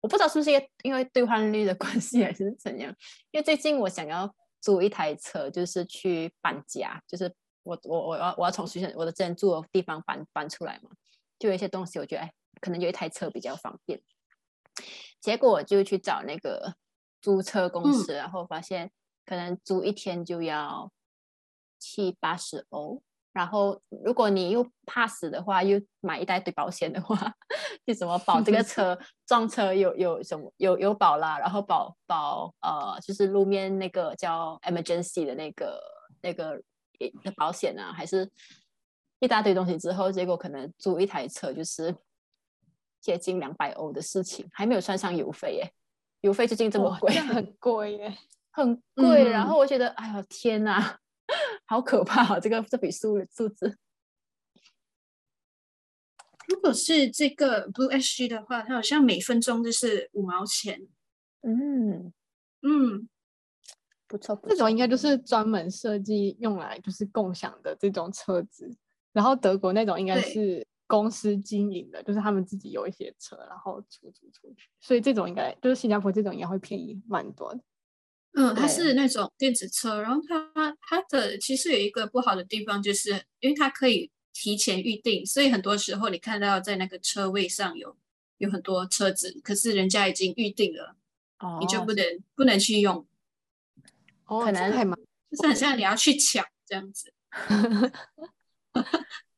[0.01, 2.93] 我不知道是不是因为因为兑换率的关系还是怎样。
[3.31, 10.89] 因为最近我想要租一台车，就是去搬家，就是我我我要我要从学校我的之前住的地方搬搬出来嘛，
[11.39, 14.01] 就有一些东西，我觉得哎，可能有一台车比较方便。
[15.21, 16.75] 结果我就去找那个
[17.21, 18.91] 租车公嗯司，然后发现
[19.25, 20.91] 可能租一天就要
[21.79, 27.33] 七八十欧，然后如果你又怕死的话，又买一大堆保险的话，
[27.85, 28.97] 就怎么保这个 车？
[29.25, 35.81] 撞车有有什么有有保啦，然后保保呃就是路面那个叫 emergency 的那个
[36.21, 36.61] 那个
[36.99, 38.29] 一的保险啊，还是
[39.19, 41.95] 一大堆东西之后，结果可能租一台车就是
[43.01, 45.73] 接近两百欧的事情，还没有算上油费耶，
[46.21, 48.17] 油费最近这么哇贵，很贵耶。
[48.53, 49.47] 很贵，然嗯。
[49.47, 50.99] 后我觉得，哎呦天哪，
[51.65, 52.39] 好可怕、哦！
[52.39, 53.77] 这个这笔数数字，
[56.47, 60.87] 如果是这个 Blue SG 的话，它好像每分钟就是五毛钱。
[61.41, 62.13] 嗯，
[62.61, 63.09] 嗯，
[64.07, 68.69] 不错不错这种应该就是专门设计用来就是共享的这种车子，
[69.11, 77.61] 然后德国那种应该是公司经营的，就是他们自己有一些车，然后出租出去，所以这种应该就是新加坡这种应该会便宜蛮多的。
[78.35, 87.95] 嗯，它是那种电子车，然后它它的其实有一个不好的地方，就是因为它可以提前预定，所以很多时候你看到在那个车位上有
[88.39, 90.95] 有很多车子，可是人家已经预定了，
[91.39, 93.05] 哦，你就不能不能去用，
[94.25, 94.97] 哦，可能太忙
[95.29, 97.13] 就是很像你要去抢这样子。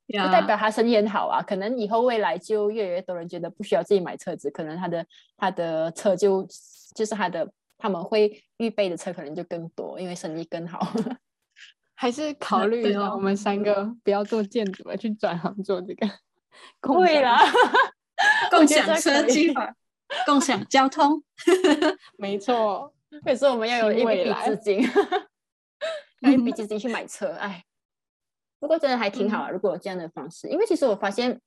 [0.07, 1.41] 就呀代表他生意很好啊。
[1.41, 5.05] 可能以后未来就越来越多人觉得不需要自己买车子，可能他的
[5.35, 6.47] 他的车就
[6.93, 10.79] 就是他的他们会预备的车可能就更多，因为生意更好。
[11.97, 16.05] 还是考虑一下，我们三个不要做建筑了，去转行做这个
[16.81, 17.39] 共啦，
[18.51, 19.73] 共享 车可以计划，
[20.27, 21.23] 共享交通。
[22.17, 24.81] 没错，所以说我们要有一笔资金，
[26.19, 27.27] 要一笔资金去买车。
[27.35, 27.63] 哎，
[28.59, 31.39] 不过真的还挺好啊，如果有这样的方式，因为其实我发现，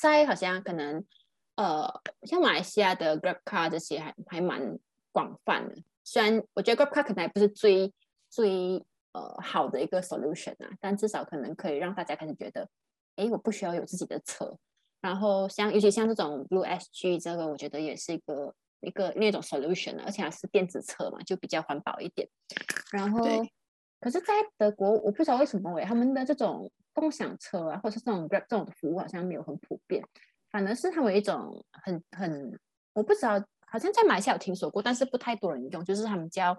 [0.00, 1.04] 在好像可能
[1.56, 1.86] 呃，
[2.22, 4.78] 像马来西亚的 Grab Car 这些还还蛮
[5.12, 5.74] 广泛的。
[6.04, 7.92] 虽然我觉得 Grab 可能还不是最
[8.30, 12.68] 最呃好的一个 solution 啊，但至少可能可以让大家开始觉得，
[13.16, 14.56] 哎，我不需要有自己的车。
[15.00, 22.28] 然后像尤其像这种 Blue SG 这个，我觉得也是一个一个那种 solution，而且还是电子车嘛，就比较环保一点。
[22.90, 23.22] 然后，
[24.00, 30.02] 可是，在德国，我不知道为什么诶，他们的这种共享车啊，或者是这种 Grab 这种服务好像没有很普遍，
[30.50, 32.58] 反而是他们一种很很，
[32.94, 33.44] 我不知道。
[33.70, 35.84] 好像在马来西亚有听说过，但是不太多人用。
[35.84, 36.54] 就是他们叫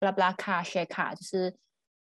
[0.00, 1.54] bla bla car share car，就是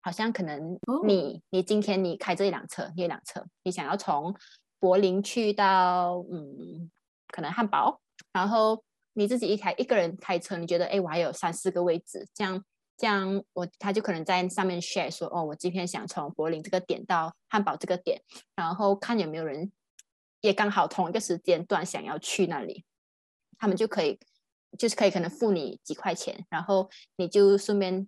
[0.02, 4.34] 好像可能你你今天你开这一辆车，一辆车，你想要从
[4.80, 6.90] 柏林去到嗯，
[7.28, 8.00] 可能汉堡，
[8.32, 8.82] 然后
[9.14, 12.64] 你自己一台一个人开车，你觉得哎，我还有三四个位置，这样
[12.96, 18.22] 这样我他就可能在上面 share 说哦，我今天想从柏林这个点到汉堡这个点，
[18.56, 19.72] 然后看有没有人
[20.40, 22.86] 也刚好同一个时间段想要去那里。
[23.60, 24.18] 他们就可以，
[24.78, 28.08] 就是可以可能付你几块钱，然后你就顺便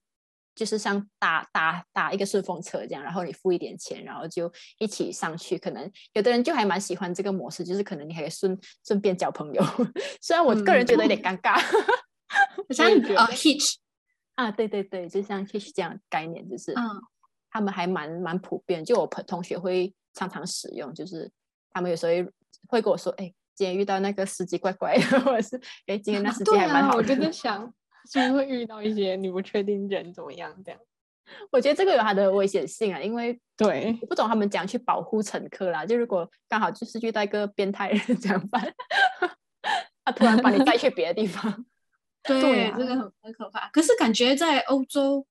[0.55, 5.57] 就是像搭搭搭一个顺风车这样，然后你付一点钱，然后就一起上去。
[5.57, 9.63] 可能有的人就还蛮喜欢这个模式，就是可能你还可以顺顺便交朋友。
[10.21, 11.59] 虽然我个人觉得有点尴尬，
[12.73, 13.75] 像啊 hitch
[14.35, 17.01] 啊，对对对，就像 hitch 这样概念，就是嗯，
[17.49, 21.31] 他们还蛮蛮普遍，就我朋同学会常常使用，就是
[21.71, 22.11] 他们有时候
[22.67, 23.33] 会跟我说，哎。
[23.61, 26.95] 今天遇到那个司机怪怪的， 或者是哎，今天那司机还蛮好。
[26.95, 27.71] 我就在想，
[28.11, 30.81] 是不是会遇到一些你不确定人怎么样这样？
[31.51, 35.85] 我觉得这个有它的危险性啊，因为对，我不懂他们怎样去保护乘客啦。
[35.85, 38.73] 就如果刚好就是遇到一个变态人怎样办？
[40.03, 41.63] 他突然把你带去别的地方，
[42.25, 43.69] 对，这个很很可怕。
[43.69, 45.23] 可是感觉在欧洲、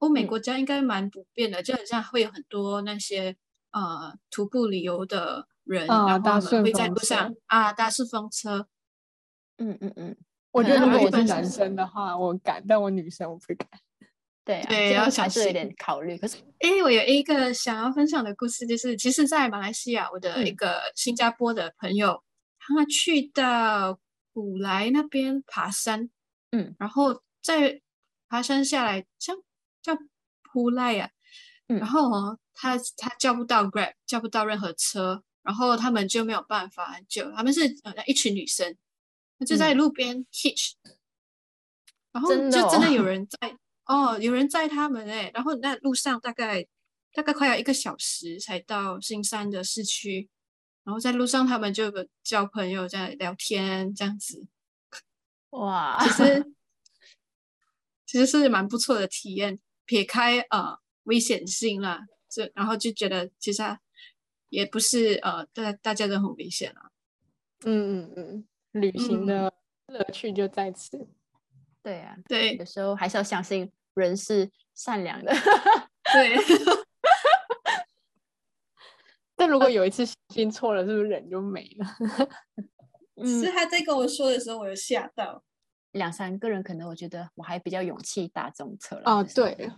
[0.00, 3.34] 欧美国家应该蛮普遍的，就很像会有很多那些
[3.72, 5.48] 呃徒步旅游的。
[5.68, 8.66] 人，然后会在路上啊，搭顺风车。
[9.58, 10.16] 嗯嗯嗯，
[10.52, 13.68] 我觉得如果我是男生的话，我敢；但我女生我不敢。
[14.44, 16.16] 对对，要还是有点考虑。
[16.16, 22.22] 可是，哎，我有一个想要分享的故事，就是其实，在马来西亚，我的一个新加坡的朋友，
[22.58, 23.98] 他去到
[24.32, 26.08] 古莱那边爬山，
[26.52, 27.82] 嗯，然后在
[28.28, 29.36] 爬山下来，像
[29.82, 29.94] 叫
[30.50, 31.10] 普赖呀，
[31.68, 35.24] 嗯然后哦，他他叫不到 Grab，叫不到任何车。
[35.42, 38.76] 然后他们就没有办法救，他们是呃一群女生，
[39.46, 40.72] 就在路边 hitch，
[42.12, 46.66] 然后就真的有人在哦，有人载他们哎，然后那路上大概
[47.14, 50.28] 大概快要一个小时才到新山的市区，
[50.84, 51.90] 然后在路上他们就
[52.22, 54.46] 交朋友在聊天这样子，
[55.50, 56.52] 哇，其实
[58.04, 63.62] 其实是蛮不错的体验，撇开呃危险性啦，这然后就觉得其实。
[64.48, 66.90] 也不是呃，大大家都很危险啊。
[67.64, 69.52] 嗯嗯嗯，旅行的
[69.86, 71.08] 乐趣就在此。
[71.82, 75.32] 对啊，对，有时候还是要相信人是善良的。
[76.12, 76.36] 对。
[79.34, 81.86] 但如果有一次信错了，是不是人就没了？
[83.24, 85.44] 是他在跟我说的时候，我有吓到。
[85.92, 89.02] 两三个人可能我觉得我还比较勇气打这种车了。
[89.04, 89.70] 哦，对。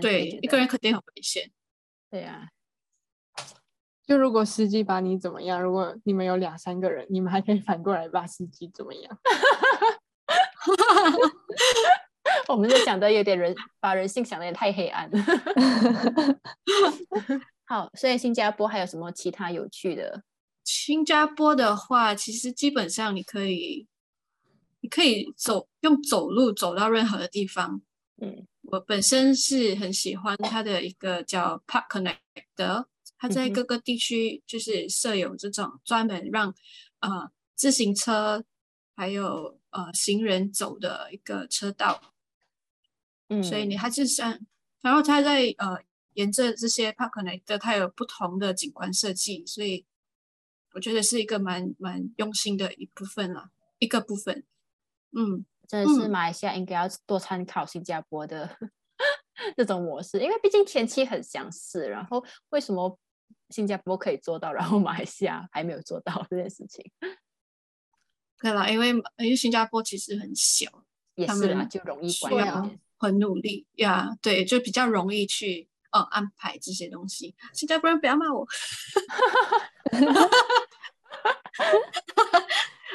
[0.00, 1.50] 对，一个人肯定很危险。
[2.10, 2.48] 对啊。
[4.10, 5.62] 就如果司机把你怎么样？
[5.62, 9.18] 如果你们有两三个人，你们还可以反过来把司机怎么样？
[12.48, 15.08] 我们就想的有点人，把人性想的也太黑暗。
[17.64, 20.24] 好，所以新加坡还有什么其他有趣的？
[20.64, 23.86] 新加坡的话，其实基本上你可以，
[24.80, 27.80] 你可以走用走路走到任何的地方。
[28.20, 32.16] 嗯，我本身是很喜欢它的一个叫 Park Connect
[32.56, 32.88] 的。
[33.22, 36.54] 它在各个地区就是设有这种专门让
[37.00, 38.42] 呃自行车
[38.96, 42.14] 还有呃行人走的一个车道，
[43.28, 44.40] 嗯，所以你还是像，
[44.80, 45.78] 然后它在呃
[46.14, 49.84] 沿着这些 park 来的，它有不同的景观设计，所以
[50.72, 54.46] 我觉得是一个蛮蛮用心的一部分了，一个部分，
[55.14, 58.56] 嗯，真的是马来西亚应该要多参考新加坡的
[59.58, 62.98] 这种模式，因为毕竟天气很相似，然后为什么？
[63.50, 66.90] 新加坡可以做到， 然后马来西亚还没有做到这件事情。
[68.40, 70.66] 对了，因为因为新加坡其实很小，
[71.14, 77.34] 也是啊，就容易管理，很努力呀，对，就比较容易去呃安排这些东西。
[77.52, 78.46] 新加坡人不要骂我。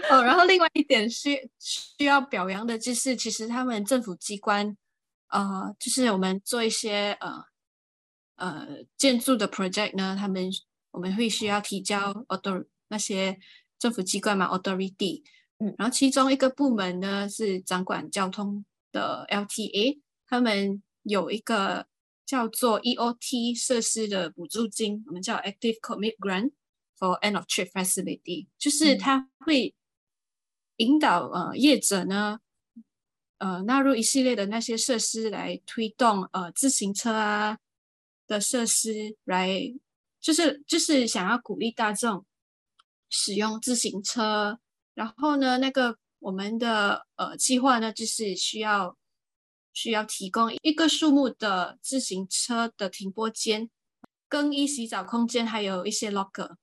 [0.09, 4.75] 哦，然后另外一点需需要表扬的就是，其实他们政府机关
[5.29, 7.45] 呃，就是我们做一些呃。
[8.35, 10.49] 呃，建筑的 project 呢，他们
[10.91, 13.37] 我们会需要提交 author 那些
[13.79, 15.23] 政府机关嘛，authority，
[15.59, 21.87] 嗯，然后其中一个部门呢是掌管交通的 LTA，他们有一个
[22.25, 26.51] 叫做 EOT 设施的补助金，我们叫 Active Commit Grant
[26.97, 29.73] for End of Trip Facility，就是它会
[30.77, 32.39] 引导呃业者呢。
[33.37, 37.57] 呃，纳入一系列的那些设施来推动呃自行车啊
[38.27, 39.49] 的设施，来
[40.19, 42.25] 就是就是想要鼓励大众
[43.09, 44.59] 使用自行车。
[44.93, 48.97] 然后呢，那个我们的呃计划呢，就是需要
[49.73, 53.69] 需要提供一个数目的自行车的停泊间、
[54.27, 56.55] 更衣、洗澡空间，还有一些 locker。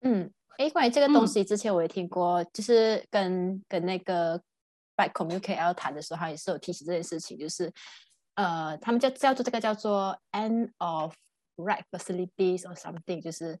[0.00, 4.42] 嗯，哎，关于这个东西，之前我也听过，就是跟跟那个。
[4.94, 7.72] 在 communicate 谈的时候，他也是有提起这件事情，就是
[8.34, 11.14] 呃，他们叫叫做这个叫做 end of
[11.56, 13.58] ride facilities or something，就是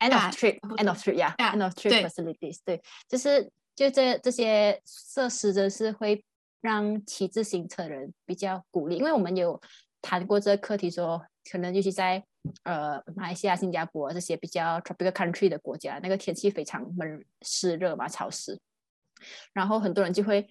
[0.00, 6.24] end of trip，end of trip，yeah，end of trip facilities，对，就是就这这些设施，真是会
[6.60, 9.60] 让骑自行车人比较鼓励，因为我们有
[10.02, 12.24] 谈过这个课题，说可能尤其在
[12.64, 18.58] 呃马来西亚、新加坡这些比较 tropical country 的国家，那个天气非常闷湿热嘛，潮湿，
[19.52, 20.48] 然后很多人就会。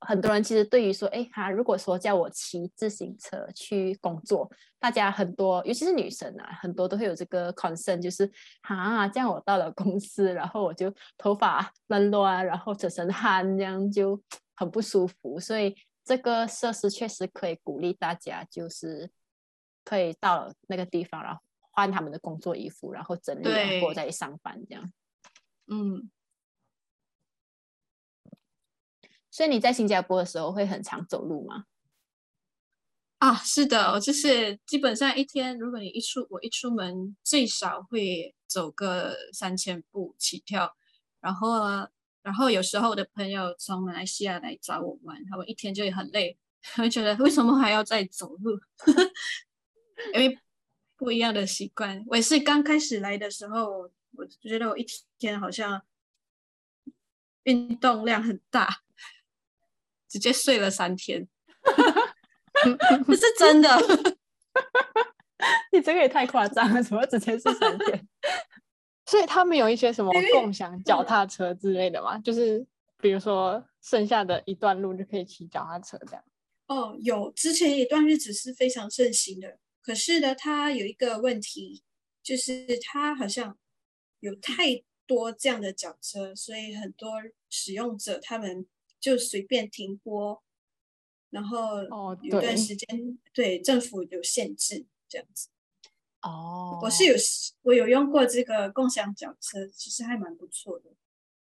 [0.00, 8.30] 很多人其实对于说，哎，他如果说叫我骑自行车去工作，大家很多，尤其是女生啊，很多都会有这个 concern，就是
[8.62, 14.20] 啊，这样我到了公司，然后我就头发乱乱，然后整身汗，这样就
[14.56, 15.38] 很不舒服。
[15.38, 19.10] 所以这个设施确实可以鼓励大家，就是
[19.84, 21.40] 可以到那个地方，然后
[21.72, 24.90] 换他们的工作衣服，然后整理，然后再上班这样。
[25.66, 26.10] 嗯。
[29.40, 31.64] 所以你在新加坡的时候会很常走路吗？
[33.20, 40.76] 啊，是的，我就是基本上一天，如果你一出我一出门，最少会走个三千步起跳。
[41.20, 41.58] 然后，
[42.20, 46.36] 然后有时候我的朋友从马来西亚来找我玩，他们一天就会很累，
[46.76, 48.60] 会觉得为什么还要再走路？
[50.12, 50.38] 因为
[50.98, 52.04] 不一样的习惯。
[52.08, 54.86] 我也是刚开始来的时候，我觉得我一
[55.18, 55.80] 天好像
[57.44, 58.82] 运动量很大。
[60.10, 61.28] 直接睡了三天，
[63.06, 63.70] 这是真的。
[65.72, 68.08] 你这个也太夸张了，怎么直接睡三天？
[69.06, 72.18] 所以他们有一些什么共享脚踏车之类的吗？
[72.18, 72.66] 就是
[72.98, 76.24] 比如说剩下的一段路就可以骑脚踏车这样。
[76.66, 79.58] 哦，有，之前一段日子是非常盛行的。
[79.80, 81.84] 可是呢，它有一个问题，
[82.22, 83.56] 就是它好像
[84.18, 87.12] 有太多这样的脚车，所以很多
[87.48, 88.66] 使用者他们。
[89.00, 90.42] 就随便停播，
[91.30, 91.82] 然后
[92.22, 95.48] 有段时间对政府有限制这样子。
[96.22, 97.14] 哦，我是有
[97.62, 100.90] 我有用过这个共享脚车，其实还蛮不错的。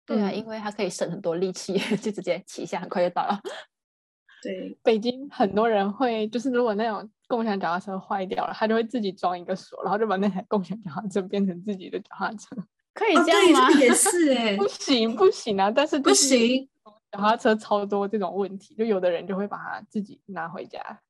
[0.05, 3.41] 对啊，因为它可以省很多力气， 就直接骑一下，很快就到了。
[4.43, 12.57] 对，北京很多人会就是如果那种共享脚踏车坏掉了，他就会自己装一个锁，然后就把那台共享脚踏车变成自己的脚踏车。
[12.93, 13.71] 可以这样吗？
[13.79, 15.71] 也是哎，不行不行啊！
[15.71, 16.69] 但是不行。
[17.11, 21.01] 脚踏车超多这种问题，就有的人就会把它自己拿回家。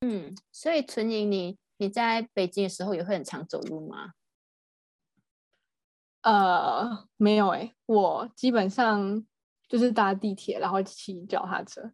[0.00, 4.12] 嗯，所以纯莹，你你在北京的时候也会很常走路吗？
[6.22, 9.26] 呃，没有哎，我基本上
[9.68, 11.92] 就是搭地铁，然后骑脚踏车。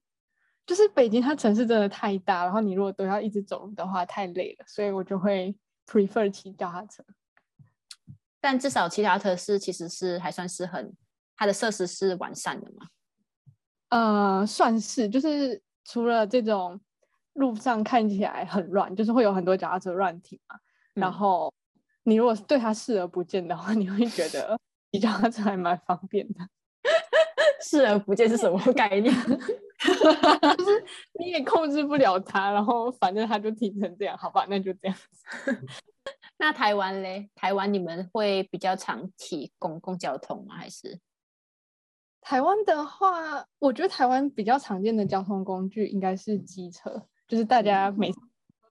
[0.65, 5.57] 就是北京它城市真的太大，然后你如果都要一直走路的话，太累了，所以我就会
[5.87, 7.05] prefer 骑脚踏车。
[8.41, 10.93] 但至少骑脚踏车是其实是还算是很，
[11.37, 12.89] 它的设施是完善的嘛。
[13.91, 16.81] 呃，算是，就是除了这种
[17.35, 20.57] 路上看起来很乱，就是会有很多脚踏车乱停嘛。
[20.95, 21.53] 然后
[22.05, 24.59] 你如果对它视而不见的话， 你会觉得
[24.91, 26.41] 骑脚踏车还蛮方便的。
[27.63, 29.13] 视而不见是什么概念？
[29.15, 30.85] 就是
[31.19, 35.67] 你也控制不了它，然后反正它就停成这样，好吧，那就这样子。
[36.39, 37.29] 那台湾嘞？
[37.35, 40.55] 台湾你们会比较常骑公共交通吗？
[40.57, 40.99] 还是？
[42.29, 48.13] 台湾的话，我觉得台湾比较常见的交通工具应该是机车，就是大家每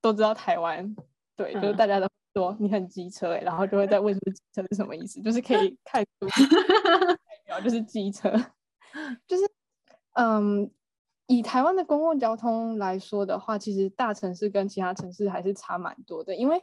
[0.01, 0.93] 都知道台湾，
[1.37, 8.29] 对，就是大家都说你很机车哎，然后就会在问说机车是什么意思，就是可以 看出 代表就是机车，
[9.25, 9.49] 就是
[10.15, 10.69] 嗯，
[11.27, 16.61] 以台湾的公共交通来说的话，其实大城市跟其他城市还是差蛮多的，因为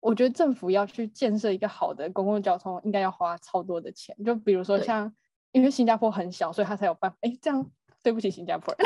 [0.00, 5.14] 我觉得政府要去建设一个好的公共交通，应该要花超多的钱，就比如说像。
[5.52, 7.16] 因为新加坡很小，所以他才有办法。
[7.22, 7.64] 哎，这样
[8.02, 8.74] 对不起新加坡。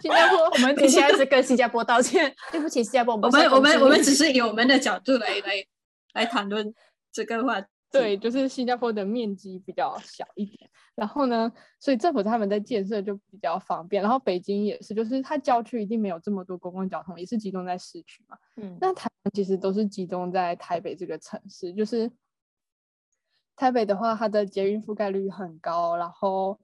[0.00, 2.34] 新加坡，我们现在是跟新加坡道歉。
[2.52, 5.64] 对不起新加坡，我们我们我们只是以我们的角度来来
[6.12, 6.74] 来谈论
[7.12, 7.64] 这个话。
[7.90, 14.02] 对，就是新加坡的面积比较小一点，然后呢，所以政府他们在建设就比较方便。
[14.02, 18.36] 然后北京也是，就是它郊区一定没有这么多公共交通，也是集中在市区嘛。
[18.56, 22.10] 嗯，那台湾其实都是集中在台北这个城市，就是
[23.56, 26.58] 台北的话，它的捷运覆盖率很高，然后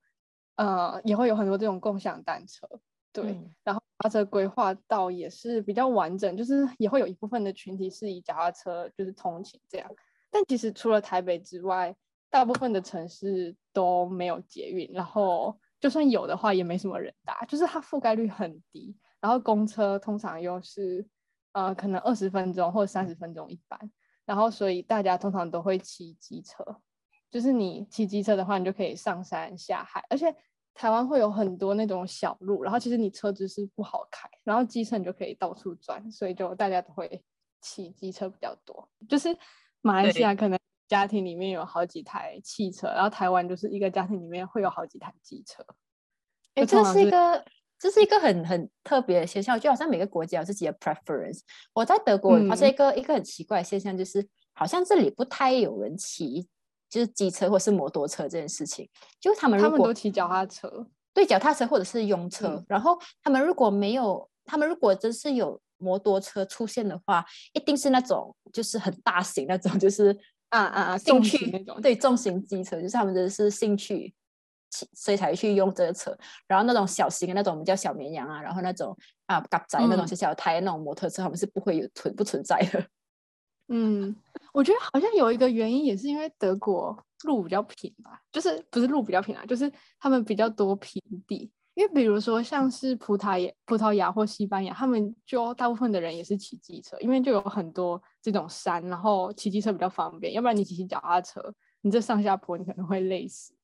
[0.57, 2.69] 呃也会有很多这种共享单车，
[3.13, 9.91] 对，嗯然后脚踏车规划道也是比较完整，就是也会有一部分的群体是以脚踏车就是通勤这样。
[10.31, 11.95] 但其实除了台北之外，
[12.31, 18.97] 大部分的城市都没有捷运，然后就算有的话，也没什么人搭，就是它覆盖率很低。
[19.21, 21.07] 然后公车通常又是
[21.53, 23.79] 呃可能二十分钟或三十分钟一班，
[24.25, 26.65] 然后所以大家通常都会骑机车，
[27.31, 30.35] 就是你骑机车的话，你就可以上山下海，而且
[30.75, 37.23] 台湾会有很多那种小路，然后其实你车子是不好开，然后机车你就可以到处转，所以就大家都会
[37.61, 39.37] 骑机车比较多，就是
[39.81, 40.59] 马来西亚可能
[40.89, 45.65] 家庭里面有好几台汽车，然后台湾就是一个家庭里面会有好几台机车。
[46.55, 47.45] 哎，这是一个，
[47.81, 51.41] 这是一个很很特别的现象，就好像每个国家有自己的 preference。
[51.73, 56.47] 我在德国发现嗯一个、一个很奇怪的现象，就是好像这里不太有人骑，
[56.91, 58.87] 就是机车或是摩托车这件事情。
[59.19, 67.25] 就他们他如果们都骑脚踏车，对脚踏车或者是拥车，嗯然后他们如果没有，他们如果真是有摩托车出现的话，
[67.55, 70.15] 一定是那种就是很大型那种，就是
[70.51, 74.15] 啊啊啊兴趣那种对重型机车，就是他们真的是兴趣，骑
[74.71, 76.17] 所以才去用这个车。
[76.47, 78.97] 然后那种小型的那种，我们叫小绵羊啊，然后那种
[79.27, 82.87] 啊嘎仔那种嗯小小的胎那种摩托车，他们是不会有存不存在的。
[83.73, 84.17] 嗯，
[84.53, 91.51] 我觉得好像有一个原因，也是因为德国路比较平吧，就是不是路比较平啊，就是他们比较多平地。
[91.75, 100.33] 因为比如说像是葡萄牙、葡萄牙或西班牙，他们就大部分的人也是骑机车，因为就有很多这种山，然后骑机车比较方便。
[100.33, 101.41] 要不然你骑骑脚踏车，
[101.83, 103.55] 你这上下坡你可能会累死。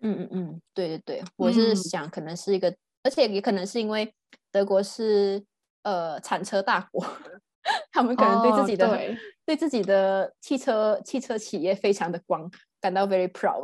[0.00, 1.76] 嗯嗯嗯，对对对，我是嗯。
[1.76, 4.12] 想可能是一个，而且也可能是因为
[4.50, 5.44] 德国是
[5.82, 7.04] 呃产车大国，
[7.92, 9.18] 他们可能对自哦己的、对。
[9.46, 12.48] 对自己的汽车汽车企业非常的光
[12.80, 13.62] 感到 very proud，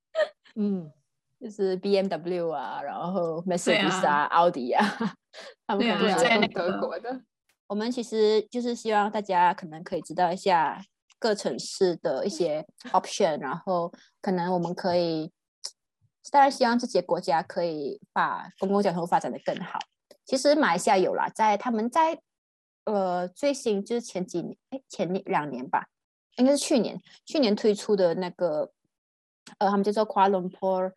[0.56, 0.90] 嗯，
[1.38, 4.22] 就是 BMW 啊，然后 Mercedes 啊。
[4.22, 4.84] 啊、奥迪啊，
[5.66, 7.20] 他们可能在那德国的。
[7.66, 10.80] 我们其实就是希望大家可能可以知道一下
[11.18, 15.30] 各城市的一些 option，然后可能我们可以，
[16.30, 19.78] 当然希望自己的国家可以把公共交通发展的更好。
[20.24, 22.20] 其实马来西亚有啦，在他们在
[22.84, 25.86] 呃最新就是前几年，哎前两年吧，
[26.36, 28.70] 应该是去年，去年推出的那个
[29.58, 30.92] 呃，他们叫做 Kuala Lumpur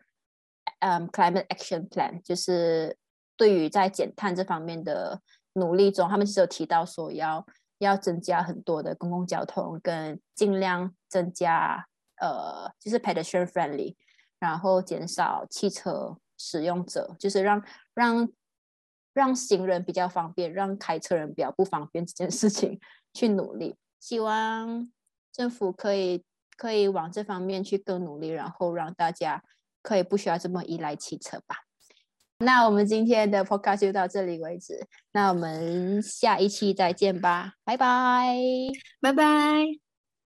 [0.80, 2.98] 嗯 Climate Action Plan，就是
[3.36, 5.22] 对于在减碳这方面的
[5.54, 7.46] 努力中，他们是有提到说要
[7.78, 11.86] 要增加很多的公共交通，跟尽量增加
[12.20, 13.96] 呃就是 pedestrian friendly，
[14.42, 17.62] 然后减少汽车使用者，就是让
[17.94, 18.28] 让
[19.12, 22.80] 让行人比较方便，让开车人比较不方便 这件事情
[23.14, 23.76] 去努力。
[24.00, 24.90] 希望
[25.32, 26.24] 政府可以
[26.56, 29.44] 可以往这方面去更努力，然后让大家
[29.80, 31.58] 可以不需要这么依赖汽车吧。
[32.38, 38.36] 那我们今天的 podcast 就到这里为止，那我们下一期再见吧，拜拜。
[39.00, 39.91] 拜拜。